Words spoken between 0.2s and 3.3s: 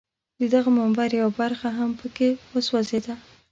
د دغه منبر یوه برخه هم په کې وسوځېده.